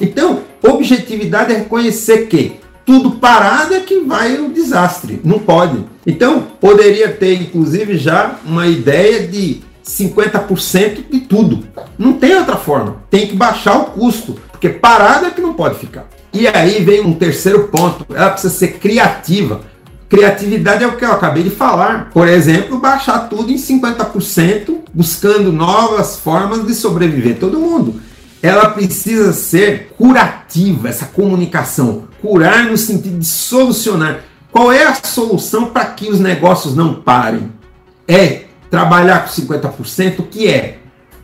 Então, 0.00 0.40
objetividade 0.62 1.52
é 1.52 1.58
reconhecer 1.58 2.26
que 2.26 2.60
tudo 2.88 3.10
parado 3.10 3.74
é 3.74 3.80
que 3.80 4.00
vai 4.00 4.38
o 4.38 4.48
desastre. 4.48 5.20
Não 5.22 5.38
pode. 5.38 5.84
Então, 6.06 6.46
poderia 6.58 7.12
ter, 7.12 7.34
inclusive, 7.34 7.98
já 7.98 8.36
uma 8.46 8.66
ideia 8.66 9.28
de 9.28 9.60
50% 9.86 11.04
de 11.10 11.20
tudo. 11.20 11.64
Não 11.98 12.14
tem 12.14 12.34
outra 12.34 12.56
forma. 12.56 12.96
Tem 13.10 13.26
que 13.26 13.36
baixar 13.36 13.76
o 13.76 13.84
custo, 13.90 14.38
porque 14.50 14.70
parado 14.70 15.26
é 15.26 15.30
que 15.30 15.42
não 15.42 15.52
pode 15.52 15.78
ficar. 15.78 16.06
E 16.32 16.48
aí 16.48 16.82
vem 16.82 17.02
um 17.02 17.12
terceiro 17.12 17.64
ponto. 17.64 18.06
Ela 18.08 18.30
precisa 18.30 18.54
ser 18.54 18.78
criativa. 18.78 19.60
Criatividade 20.08 20.82
é 20.82 20.86
o 20.86 20.96
que 20.96 21.04
eu 21.04 21.12
acabei 21.12 21.42
de 21.42 21.50
falar. 21.50 22.08
Por 22.10 22.26
exemplo, 22.26 22.78
baixar 22.78 23.28
tudo 23.28 23.52
em 23.52 23.56
50%, 23.56 24.78
buscando 24.94 25.52
novas 25.52 26.16
formas 26.16 26.66
de 26.66 26.74
sobreviver 26.74 27.38
todo 27.38 27.60
mundo. 27.60 28.00
Ela 28.42 28.70
precisa 28.70 29.34
ser 29.34 29.92
curativa, 29.98 30.88
essa 30.88 31.04
comunicação. 31.04 32.07
Curar 32.20 32.64
no 32.64 32.76
sentido 32.76 33.18
de 33.18 33.26
solucionar. 33.26 34.20
Qual 34.50 34.72
é 34.72 34.84
a 34.84 34.94
solução 34.94 35.66
para 35.66 35.86
que 35.86 36.08
os 36.08 36.18
negócios 36.18 36.74
não 36.74 36.94
parem? 36.94 37.52
É 38.06 38.44
trabalhar 38.70 39.24
com 39.24 39.42
50%, 39.42 40.26
que 40.30 40.48
é 40.48 40.78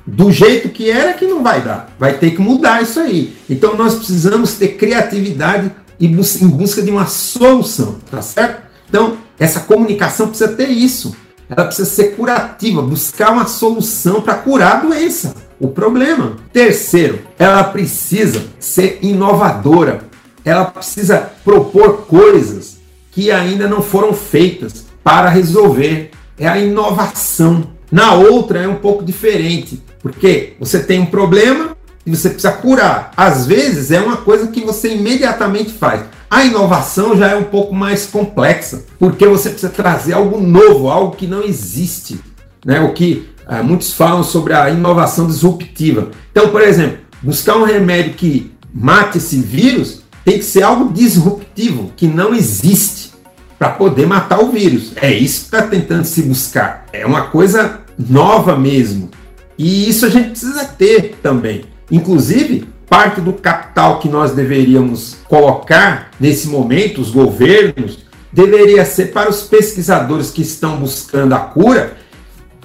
do 0.07 0.31
jeito 0.31 0.69
que 0.69 0.91
era 0.91 1.15
que 1.15 1.27
não 1.27 1.43
vai 1.43 1.63
dar. 1.63 1.95
Vai 1.99 2.19
ter 2.19 2.33
que 2.33 2.41
mudar 2.41 2.83
isso 2.83 3.01
aí. 3.01 3.37
Então 3.49 3.77
nós 3.77 3.95
precisamos 3.95 4.55
ter 4.55 4.77
criatividade 4.77 5.71
e 5.99 6.07
em 6.07 6.49
busca 6.49 6.83
de 6.83 6.91
uma 6.91 7.07
solução, 7.07 7.97
tá 8.11 8.21
certo? 8.21 8.63
Então, 8.89 9.17
essa 9.39 9.61
comunicação 9.61 10.29
precisa 10.29 10.53
ter 10.53 10.69
isso. 10.69 11.17
Ela 11.49 11.67
precisa 11.67 11.89
ser 11.89 12.17
curativa, 12.17 12.83
buscar 12.83 13.33
uma 13.33 13.47
solução 13.47 14.21
para 14.21 14.35
curar 14.35 14.77
a 14.77 14.81
doença, 14.81 15.35
o 15.61 15.69
problema. 15.69 16.37
Terceiro, 16.53 17.21
ela 17.39 17.65
precisa 17.65 18.43
ser 18.59 18.99
inovadora. 19.03 20.05
Ela 20.45 20.65
precisa 20.67 21.31
propor 21.45 22.07
coisas 22.07 22.79
que 23.11 23.31
ainda 23.31 23.69
não 23.69 23.81
foram 23.81 24.13
feitas 24.13 24.85
para 25.03 25.29
resolver. 25.29 26.11
É 26.39 26.47
a 26.47 26.59
inovação. 26.59 27.69
Na 27.91 28.13
outra 28.15 28.61
é 28.61 28.69
um 28.69 28.77
pouco 28.77 29.05
diferente, 29.05 29.81
porque 30.01 30.55
você 30.59 30.83
tem 30.83 31.01
um 31.01 31.07
problema 31.07 31.77
e 32.05 32.15
você 32.15 32.29
precisa 32.29 32.53
curar. 32.53 33.13
Às 33.17 33.47
vezes 33.47 33.91
é 33.91 34.01
uma 34.01 34.17
coisa 34.17 34.49
que 34.49 34.61
você 34.63 34.95
imediatamente 34.95 35.73
faz. 35.73 36.03
A 36.29 36.45
inovação 36.45 37.17
já 37.17 37.29
é 37.29 37.37
um 37.37 37.45
pouco 37.45 37.75
mais 37.75 38.07
complexa, 38.07 38.85
porque 38.99 39.27
você 39.27 39.51
precisa 39.51 39.73
trazer 39.73 40.15
algo 40.15 40.41
novo, 40.41 40.89
algo 40.89 41.17
que 41.17 41.27
não 41.27 41.43
existe. 41.43 42.19
Né? 42.65 42.81
O 42.81 42.93
que 42.93 43.29
é, 43.49 43.63
muitos 43.63 43.93
falam 43.93 44.25
sobre 44.25 44.55
a 44.55 44.71
inovação 44.71 45.27
disruptiva. 45.27 46.11
Então, 46.33 46.49
por 46.49 46.63
exemplo, 46.63 46.99
buscar 47.23 47.57
um 47.57 47.65
remédio 47.65 48.15
que 48.15 48.53
mate 48.73 49.19
esse 49.19 49.39
vírus 49.39 50.03
tem 50.25 50.38
que 50.38 50.45
ser 50.45 50.62
algo 50.62 50.93
disruptivo, 50.93 51.93
que 51.97 52.07
não 52.07 52.35
existe, 52.35 53.12
para 53.59 53.71
poder 53.71 54.07
matar 54.07 54.40
o 54.40 54.50
vírus. 54.50 54.93
É 54.97 55.12
isso 55.12 55.40
que 55.40 55.57
está 55.57 55.62
tentando 55.62 56.04
se 56.04 56.23
buscar. 56.23 56.87
É 56.93 57.07
uma 57.07 57.28
coisa 57.28 57.81
nova 57.99 58.57
mesmo. 58.57 59.11
E 59.57 59.88
isso 59.88 60.07
a 60.07 60.09
gente 60.09 60.31
precisa 60.31 60.64
ter 60.64 61.16
também. 61.23 61.64
Inclusive, 61.90 62.66
parte 62.88 63.21
do 63.21 63.33
capital 63.33 63.99
que 64.00 64.09
nós 64.09 64.33
deveríamos 64.33 65.16
colocar 65.28 66.11
nesse 66.19 66.49
momento, 66.49 67.00
os 67.00 67.11
governos, 67.11 67.99
deveria 68.33 68.85
ser 68.85 69.12
para 69.12 69.31
os 69.31 69.43
pesquisadores 69.43 70.31
que 70.31 70.43
estão 70.43 70.76
buscando 70.76 71.35
a 71.35 71.38
cura. 71.38 71.97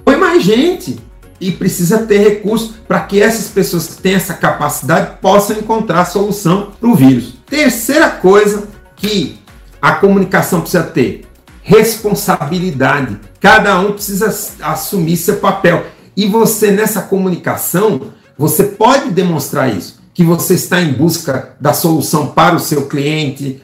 Põe 0.04 0.18
mais 0.18 0.44
gente 0.44 0.98
e 1.40 1.52
precisa 1.52 2.00
ter 2.00 2.20
recursos 2.20 2.76
para 2.88 3.02
que 3.02 3.22
essas 3.22 3.48
pessoas 3.48 3.88
que 3.88 4.02
têm 4.02 4.16
essa 4.16 4.34
capacidade 4.34 5.18
possam 5.22 5.58
encontrar 5.58 6.06
solução 6.06 6.72
para 6.80 6.90
o 6.90 6.96
vírus. 6.96 7.36
Terceira 7.46 8.10
coisa 8.10 8.68
que 8.96 9.40
a 9.82 9.94
comunicação 9.94 10.62
precisa 10.62 10.84
ter: 10.84 11.26
responsabilidade. 11.62 13.20
Cada 13.40 13.80
um 13.80 13.94
precisa 13.94 14.28
assumir 14.62 15.18
seu 15.18 15.38
papel. 15.38 15.86
E 16.16 16.28
você, 16.28 16.72
nessa 16.72 17.02
comunicação, 17.02 18.14
você 18.38 18.64
pode 18.64 19.12
demonstrar 19.12 19.74
isso 19.74 20.00
que 20.14 20.24
você 20.24 20.56
está 20.56 20.82
em 20.82 20.92
busca 20.92 21.56
da 21.62 21.72
solução 21.72 22.28
para 22.28 22.56
o 22.56 22.60
seu 22.60 22.88
cliente, 22.88 23.62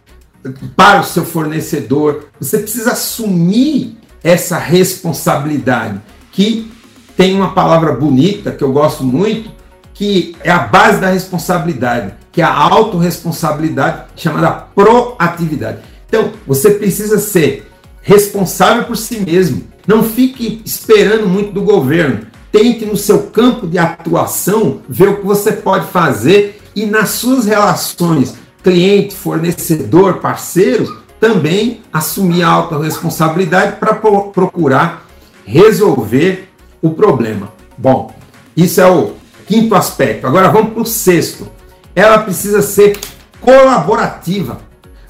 para 0.75 1.01
o 1.01 1.03
seu 1.03 1.25
fornecedor. 1.25 2.29
Você 2.39 2.59
precisa 2.59 2.93
assumir 2.93 3.97
essa 4.23 4.57
responsabilidade, 4.57 5.99
que 6.31 6.71
tem 7.15 7.35
uma 7.35 7.53
palavra 7.53 7.93
bonita 7.93 8.51
que 8.51 8.63
eu 8.63 8.71
gosto 8.71 9.03
muito, 9.03 9.49
que 9.93 10.35
é 10.43 10.51
a 10.51 10.59
base 10.59 10.99
da 10.99 11.09
responsabilidade, 11.09 12.13
que 12.31 12.41
é 12.41 12.45
a 12.45 12.53
autorresponsabilidade, 12.53 14.03
chamada 14.15 14.51
proatividade. 14.51 15.79
Então, 16.07 16.31
você 16.45 16.71
precisa 16.71 17.17
ser 17.17 17.69
responsável 18.01 18.83
por 18.83 18.97
si 18.97 19.19
mesmo. 19.19 19.63
Não 19.87 20.03
fique 20.03 20.61
esperando 20.65 21.27
muito 21.27 21.51
do 21.51 21.61
governo 21.61 22.27
tente 22.55 22.85
no 22.85 22.95
seu 22.95 23.23
campo 23.23 23.67
de 23.67 23.77
atuação 23.77 24.79
ver 24.87 25.09
o 25.09 25.17
que 25.17 25.25
você 25.25 25.51
pode 25.51 25.87
fazer 25.87 26.61
e 26.73 26.85
nas 26.85 27.09
suas 27.09 27.45
relações 27.45 28.33
cliente, 28.63 29.13
fornecedor, 29.13 30.15
parceiros, 30.15 30.89
também 31.19 31.81
assumir 31.91 32.43
a 32.43 32.47
autorresponsabilidade 32.47 33.75
para 33.77 33.93
procurar 33.93 35.05
resolver 35.45 36.49
o 36.81 36.91
problema. 36.91 37.53
Bom, 37.77 38.13
isso 38.55 38.79
é 38.81 38.89
o 38.89 39.13
quinto 39.47 39.75
aspecto. 39.75 40.27
Agora 40.27 40.49
vamos 40.49 40.73
para 40.73 40.81
o 40.81 40.85
sexto. 40.85 41.47
Ela 41.95 42.19
precisa 42.19 42.61
ser 42.61 42.97
colaborativa. 43.41 44.59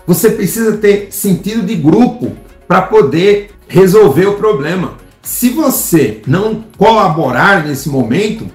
Você 0.06 0.30
precisa 0.30 0.78
ter 0.78 1.08
sentido 1.12 1.66
de 1.66 1.76
grupo 1.76 2.36
para 2.68 2.82
poder 2.82 3.52
resolver 3.68 4.26
o 4.26 4.36
problema. 4.36 4.94
Se 5.22 5.50
você 5.50 6.22
não 6.28 6.64
colaborar 6.78 7.66
nesse 7.66 7.90
momento, 7.90 8.48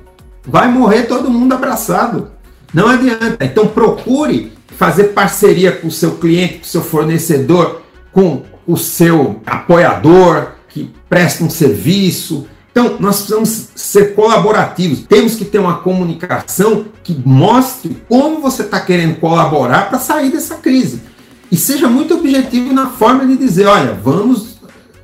vai 0.46 0.68
morrer 0.68 1.04
todo 1.04 1.30
mundo 1.30 1.52
abraçado. 1.52 2.30
Não 2.72 2.88
adianta. 2.88 3.44
Então 3.44 3.66
procure 3.66 4.52
fazer 4.76 5.08
parceria 5.08 5.72
com 5.72 5.88
o 5.88 5.92
seu 5.92 6.12
cliente, 6.12 6.54
com 6.54 6.64
o 6.64 6.66
seu 6.66 6.82
fornecedor, 6.82 7.82
com 8.12 8.42
o 8.66 8.76
seu 8.76 9.40
apoiador 9.44 10.52
que 10.68 10.90
presta 11.08 11.42
um 11.42 11.50
serviço. 11.50 12.46
Então, 12.70 12.96
nós 13.00 13.16
precisamos 13.16 13.68
ser 13.74 14.14
colaborativos. 14.14 15.00
Temos 15.00 15.34
que 15.34 15.44
ter 15.44 15.58
uma 15.58 15.78
comunicação 15.78 16.86
que 17.02 17.20
mostre 17.24 17.96
como 18.08 18.40
você 18.40 18.62
está 18.62 18.80
querendo 18.80 19.18
colaborar 19.18 19.88
para 19.88 19.98
sair 19.98 20.30
dessa 20.30 20.56
crise. 20.56 21.02
E 21.50 21.56
seja 21.56 21.88
muito 21.88 22.14
objetivo 22.14 22.72
na 22.72 22.88
forma 22.90 23.26
de 23.26 23.36
dizer: 23.36 23.66
olha, 23.66 23.92
vamos 23.92 24.60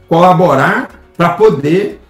colaborar 0.08 0.90
para 1.16 1.30
poder 1.30 2.00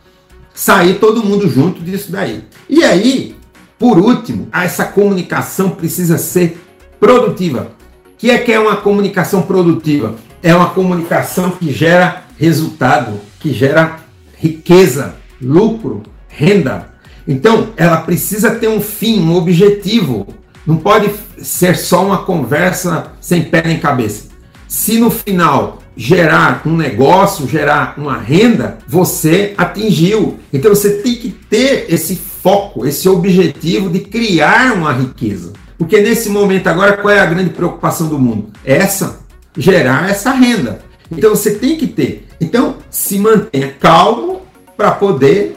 sair 0.53 0.99
todo 0.99 1.25
mundo 1.25 1.49
junto 1.49 1.81
disso 1.81 2.13
daí. 2.13 2.45
E 2.69 2.85
aí, 2.85 3.35
por 3.79 3.99
último, 3.99 4.49
essa 4.53 4.85
comunicação 4.85 5.71
precisa 5.71 6.19
ser 6.19 6.61
produtiva. 7.01 7.73
O 8.07 8.17
que 8.19 8.31
é 8.31 8.39
que 8.39 8.53
é 8.53 8.59
uma 8.59 8.77
comunicação 8.77 9.43
produtiva? 9.43 10.15
É 10.43 10.55
uma 10.55 10.71
comunicação 10.71 11.51
que 11.51 11.73
gera 11.73 12.25
resultado, 12.39 13.21
que 13.41 13.53
gera 13.53 14.01
riqueza, 14.37 15.17
lucro, 15.41 16.03
renda. 16.29 16.91
Então, 17.27 17.69
ela 17.77 17.99
precisa 17.99 18.55
ter 18.55 18.69
um 18.69 18.81
fim, 18.81 19.21
um 19.21 19.35
objetivo. 19.35 20.27
Não 20.67 20.77
pode 20.77 21.11
ser 21.39 21.77
só 21.77 22.05
uma 22.05 22.19
conversa 22.19 23.13
sem 23.21 23.43
pé 23.45 23.63
nem 23.65 23.79
cabeça. 23.79 24.29
Se 24.69 24.99
no 24.99 25.11
final 25.11 25.79
gerar 25.97 26.63
um 26.67 26.77
negócio, 26.77 27.49
gerar 27.49 27.95
uma 27.97 28.19
renda, 28.19 28.79
você 28.87 29.55
atingiu. 29.57 30.39
Então 30.53 30.75
você 30.75 30.99
tem 30.99 31.15
que 31.15 31.31
ter 31.31 31.87
esse 31.89 32.17
foco, 32.17 32.87
esse 32.87 33.09
objetivo 33.09 33.89
de 33.89 34.01
criar 34.01 34.75
uma 34.75 34.93
riqueza. 34.93 35.53
Porque 35.79 36.01
nesse 36.01 36.29
momento 36.29 36.67
agora, 36.67 36.97
qual 36.97 37.13
é 37.13 37.21
a 37.21 37.27
grande 37.27 37.51
preocupação 37.51 38.09
do 38.09 38.19
mundo? 38.19 38.51
Essa, 38.65 39.21
gerar 39.57 40.11
essa 40.11 40.33
renda. 40.33 40.81
Então 41.11 41.31
você 41.31 41.55
tem 41.55 41.77
que 41.77 41.87
ter. 41.87 42.27
Então 42.41 42.77
se 42.91 43.19
mantenha 43.19 43.75
calmo 43.79 44.36
para 44.77 44.93
poder 44.93 45.57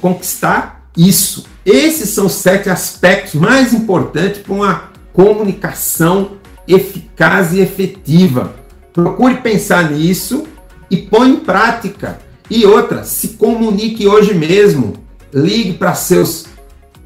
conquistar 0.00 0.88
isso. 0.96 1.44
Esses 1.64 2.10
são 2.10 2.28
sete 2.28 2.70
aspectos 2.70 3.34
mais 3.34 3.72
importantes 3.72 4.40
para 4.40 4.54
uma 4.54 4.90
comunicação 5.12 6.32
eficaz 6.66 7.52
e 7.52 7.60
efetiva. 7.60 8.54
Procure 8.92 9.36
pensar 9.36 9.90
nisso 9.90 10.46
e 10.90 10.96
põe 10.96 11.30
em 11.30 11.36
prática. 11.36 12.18
E 12.48 12.64
outra, 12.64 13.04
se 13.04 13.30
comunique 13.30 14.06
hoje 14.06 14.34
mesmo. 14.34 14.94
Ligue 15.32 15.74
para 15.74 15.94
seus 15.94 16.46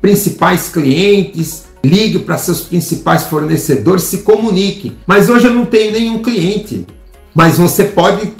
principais 0.00 0.68
clientes, 0.68 1.64
ligue 1.82 2.18
para 2.18 2.38
seus 2.38 2.60
principais 2.60 3.24
fornecedores, 3.24 4.04
se 4.04 4.18
comunique. 4.18 4.96
Mas 5.06 5.28
hoje 5.28 5.46
eu 5.46 5.54
não 5.54 5.64
tenho 5.64 5.92
nenhum 5.92 6.22
cliente. 6.22 6.86
Mas 7.34 7.56
você 7.56 7.84
pode 7.84 8.32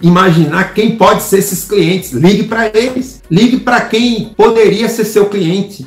imaginar 0.00 0.74
quem 0.74 0.96
pode 0.96 1.22
ser 1.22 1.38
esses 1.38 1.64
clientes. 1.64 2.12
Ligue 2.12 2.44
para 2.44 2.66
eles. 2.66 3.22
Ligue 3.30 3.60
para 3.60 3.80
quem 3.82 4.32
poderia 4.36 4.88
ser 4.88 5.04
seu 5.04 5.26
cliente. 5.26 5.86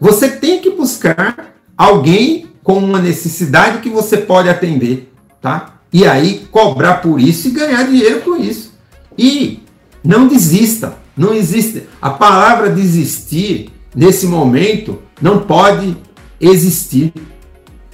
Você 0.00 0.28
tem 0.28 0.60
que 0.60 0.70
buscar 0.70 1.54
alguém 1.76 2.46
com 2.62 2.78
uma 2.78 3.00
necessidade 3.00 3.78
que 3.78 3.88
você 3.88 4.16
pode 4.16 4.48
atender, 4.48 5.12
tá? 5.40 5.80
E 5.92 6.06
aí 6.06 6.46
cobrar 6.50 6.96
por 6.96 7.20
isso 7.20 7.48
e 7.48 7.52
ganhar 7.52 7.82
dinheiro 7.84 8.20
com 8.20 8.36
isso. 8.36 8.72
E 9.18 9.62
não 10.02 10.28
desista, 10.28 10.96
não 11.16 11.34
existe. 11.34 11.84
A 12.00 12.10
palavra 12.10 12.70
desistir 12.70 13.70
nesse 13.94 14.26
momento 14.26 14.98
não 15.20 15.40
pode 15.40 15.96
existir. 16.40 17.12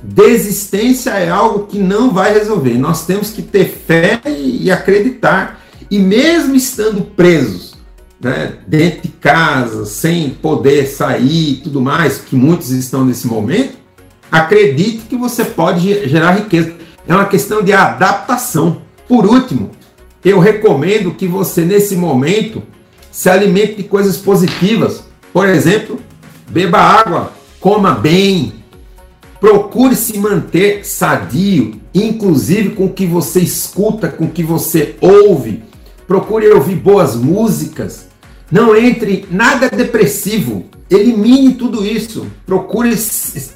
Desistência 0.08 1.10
é 1.10 1.28
algo 1.28 1.66
que 1.66 1.80
não 1.80 2.12
vai 2.12 2.32
resolver. 2.32 2.74
Nós 2.74 3.04
temos 3.04 3.30
que 3.30 3.42
ter 3.42 3.64
fé 3.64 4.20
e 4.24 4.70
acreditar. 4.70 5.60
E 5.90 5.98
mesmo 5.98 6.54
estando 6.54 7.02
presos, 7.02 7.74
né, 8.20 8.54
dentro 8.68 9.02
de 9.02 9.08
casa, 9.08 9.84
sem 9.84 10.30
poder 10.30 10.86
sair 10.86 11.54
e 11.54 11.56
tudo 11.56 11.80
mais, 11.80 12.18
que 12.18 12.36
muitos 12.36 12.70
estão 12.70 13.04
nesse 13.04 13.26
momento, 13.26 13.76
acredite 14.30 15.06
que 15.08 15.16
você 15.16 15.44
pode 15.44 16.08
gerar 16.08 16.32
riqueza. 16.32 16.72
É 17.08 17.12
uma 17.12 17.26
questão 17.26 17.60
de 17.62 17.72
adaptação. 17.72 18.82
Por 19.08 19.26
último, 19.26 19.72
eu 20.24 20.38
recomendo 20.38 21.14
que 21.14 21.26
você, 21.26 21.62
nesse 21.62 21.96
momento, 21.96 22.62
se 23.10 23.28
alimente 23.28 23.74
de 23.74 23.82
coisas 23.82 24.16
positivas. 24.16 25.02
Por 25.32 25.48
exemplo, 25.48 26.00
beba 26.48 26.78
água, 26.78 27.32
coma 27.60 27.92
bem, 27.92 28.52
procure 29.40 29.94
se 29.94 30.18
manter 30.18 30.84
sadio, 30.84 31.80
inclusive 31.94 32.70
com 32.70 32.86
o 32.86 32.92
que 32.92 33.06
você 33.06 33.40
escuta, 33.40 34.08
com 34.08 34.24
o 34.24 34.30
que 34.30 34.42
você 34.42 34.96
ouve. 35.00 35.62
Procure 36.06 36.48
ouvir 36.48 36.76
boas 36.76 37.16
músicas. 37.16 38.06
Não 38.50 38.76
entre 38.76 39.26
nada 39.30 39.68
depressivo. 39.68 40.64
Elimine 40.88 41.54
tudo 41.54 41.84
isso. 41.84 42.26
Procure 42.46 42.96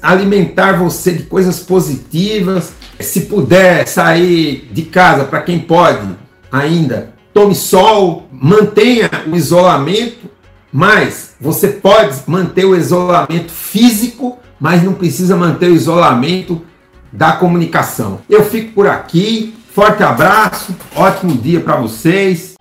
alimentar 0.01 0.73
você 0.73 1.13
de 1.13 1.23
coisas 1.23 1.59
positivas. 1.59 2.73
Se 2.99 3.21
puder 3.21 3.87
sair 3.87 4.69
de 4.71 4.83
casa, 4.83 5.23
para 5.23 5.41
quem 5.41 5.59
pode 5.59 6.07
ainda, 6.51 7.13
tome 7.33 7.55
sol, 7.55 8.27
mantenha 8.31 9.09
o 9.31 9.35
isolamento, 9.35 10.29
mas 10.71 11.35
você 11.39 11.69
pode 11.69 12.17
manter 12.27 12.65
o 12.65 12.75
isolamento 12.75 13.51
físico, 13.51 14.37
mas 14.61 14.83
não 14.83 14.93
precisa 14.93 15.35
manter 15.35 15.71
o 15.71 15.75
isolamento 15.75 16.61
da 17.11 17.31
comunicação. 17.33 18.19
Eu 18.29 18.45
fico 18.45 18.73
por 18.73 18.87
aqui. 18.87 19.55
Forte 19.73 20.03
abraço, 20.03 20.75
ótimo 20.95 21.33
dia 21.33 21.61
para 21.61 21.77
vocês. 21.77 22.55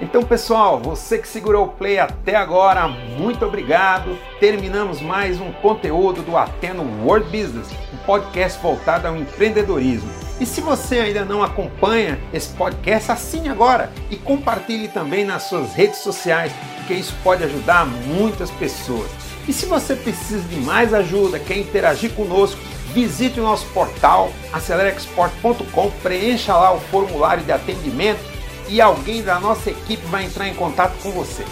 Então, 0.00 0.22
pessoal, 0.22 0.78
você 0.78 1.18
que 1.18 1.26
segurou 1.26 1.64
o 1.64 1.68
play 1.68 1.98
até 1.98 2.36
agora, 2.36 2.86
muito 2.86 3.44
obrigado. 3.44 4.16
Terminamos 4.38 5.00
mais 5.00 5.40
um 5.40 5.50
conteúdo 5.50 6.22
do 6.22 6.36
Ateno 6.36 6.84
World 7.02 7.26
Business, 7.26 7.68
um 7.92 7.96
podcast 8.04 8.62
voltado 8.62 9.08
ao 9.08 9.16
empreendedorismo. 9.16 10.08
E 10.38 10.44
se 10.44 10.60
você 10.60 10.98
ainda 10.98 11.24
não 11.24 11.42
acompanha 11.42 12.20
esse 12.32 12.50
podcast, 12.50 13.10
assine 13.10 13.48
agora 13.48 13.90
e 14.10 14.16
compartilhe 14.16 14.88
também 14.88 15.24
nas 15.24 15.44
suas 15.44 15.72
redes 15.72 16.00
sociais, 16.00 16.52
porque 16.84 16.94
isso 16.94 17.14
pode 17.24 17.42
ajudar 17.42 17.86
muitas 17.86 18.50
pessoas. 18.50 19.10
E 19.48 19.52
se 19.52 19.66
você 19.66 19.96
precisa 19.96 20.46
de 20.48 20.56
mais 20.56 20.92
ajuda, 20.92 21.38
quer 21.38 21.56
interagir 21.56 22.12
conosco, 22.12 22.60
visite 22.92 23.40
o 23.40 23.42
nosso 23.42 23.66
portal 23.68 24.30
acelerexport.com, 24.52 25.90
preencha 26.02 26.54
lá 26.54 26.72
o 26.72 26.80
formulário 26.80 27.42
de 27.42 27.52
atendimento 27.52 28.20
e 28.68 28.80
alguém 28.80 29.22
da 29.22 29.40
nossa 29.40 29.70
equipe 29.70 30.06
vai 30.06 30.24
entrar 30.24 30.48
em 30.48 30.54
contato 30.54 30.94
com 31.02 31.10
você. 31.10 31.44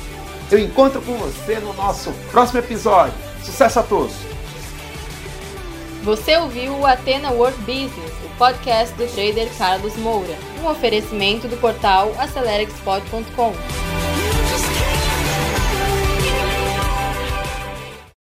Eu 0.50 0.58
encontro 0.58 1.00
com 1.00 1.14
você 1.14 1.58
no 1.58 1.72
nosso 1.72 2.12
próximo 2.30 2.58
episódio. 2.58 3.14
Sucesso 3.42 3.80
a 3.80 3.82
todos! 3.82 4.14
Você 6.02 6.36
ouviu 6.36 6.74
o 6.74 6.86
Atena 6.86 7.30
World 7.30 7.56
Business, 7.60 8.12
o 8.24 8.36
podcast 8.36 8.94
do 8.96 9.06
trader 9.14 9.48
Carlos 9.56 9.96
Moura, 9.96 10.36
um 10.62 10.68
oferecimento 10.68 11.48
do 11.48 11.56
portal 11.56 12.12
AceleraExport.com. 12.18 13.91